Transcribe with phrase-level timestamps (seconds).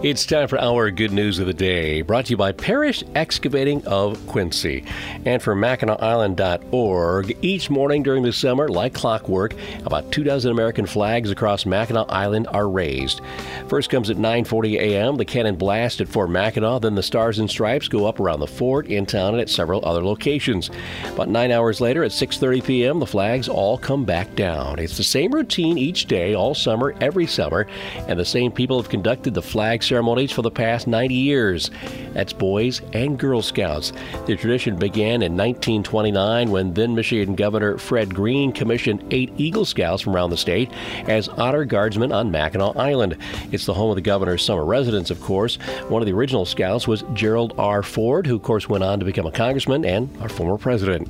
[0.00, 3.84] It's time for our good news of the day, brought to you by Parish Excavating
[3.84, 4.84] of Quincy.
[5.24, 11.32] And for MackinacIsland.org, each morning during the summer, like clockwork, about two dozen American flags
[11.32, 13.22] across Mackinac Island are raised.
[13.66, 17.50] First comes at 9.40 a.m., the cannon blast at Fort Mackinac, then the Stars and
[17.50, 20.70] Stripes go up around the fort, in town, and at several other locations.
[21.06, 24.78] About nine hours later, at 6.30 p.m., the flags all come back down.
[24.78, 27.66] It's the same routine each day, all summer, every summer,
[28.06, 31.70] and the same people have conducted the flag ceremonies for the past 90 years.
[32.12, 33.92] That's Boys and Girl Scouts.
[34.26, 40.02] The tradition began in 1929 when then Michigan Governor Fred Green commissioned eight Eagle Scouts
[40.02, 40.70] from around the state
[41.06, 43.16] as honor guardsmen on Mackinac Island.
[43.50, 45.56] It's the home of the governor's summer residence, of course.
[45.88, 47.82] One of the original scouts was Gerald R.
[47.82, 51.08] Ford, who, of course, went on to become a congressman and our former president.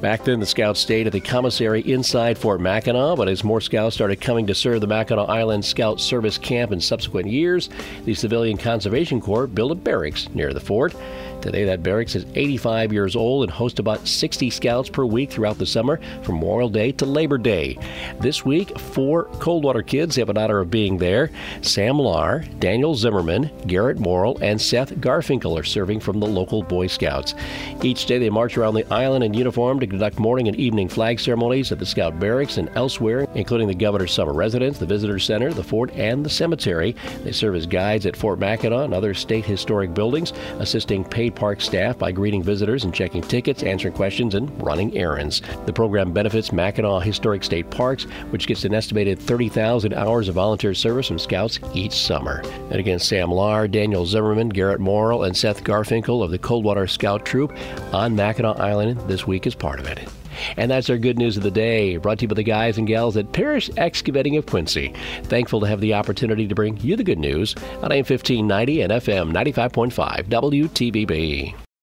[0.00, 3.94] Back then, the scouts stayed at the commissary inside Fort Mackinac, but as more scouts
[3.94, 7.68] started coming to serve the Mackinac Island Scout Service Camp in subsequent years,
[8.04, 10.94] the Civilian Conservation Corps built a barracks near the fort.
[11.42, 15.58] Today, that barracks is 85 years old and hosts about 60 scouts per week throughout
[15.58, 17.76] the summer from Memorial Day to Labor Day.
[18.20, 21.30] This week, four Coldwater kids have an honor of being there.
[21.60, 26.86] Sam Lar, Daniel Zimmerman, Garrett Morrill, and Seth Garfinkel are serving from the local Boy
[26.86, 27.34] Scouts.
[27.82, 31.18] Each day, they march around the island in uniform to conduct morning and evening flag
[31.18, 35.52] ceremonies at the Scout Barracks and elsewhere, including the Governor's Summer Residence, the Visitor Center,
[35.52, 36.94] the fort, and the cemetery.
[37.24, 41.60] They serve as guides at Fort Mackinac and other state historic buildings, assisting paid park
[41.60, 45.42] staff by greeting visitors and checking tickets, answering questions, and running errands.
[45.66, 50.74] The program benefits Mackinac Historic State Parks, which gets an estimated 30,000 hours of volunteer
[50.74, 52.42] service from scouts each summer.
[52.70, 57.24] And again, Sam Lar, Daniel Zimmerman, Garrett Morrill, and Seth Garfinkel of the Coldwater Scout
[57.24, 57.56] Troop
[57.92, 60.08] on Mackinac Island this week is part of it.
[60.56, 62.86] And that's our good news of the day, brought to you by the guys and
[62.86, 64.94] gals at Parish Excavating of Quincy.
[65.24, 68.92] Thankful to have the opportunity to bring you the good news on AM 1590 and
[68.92, 71.61] FM 95.5 WTVB.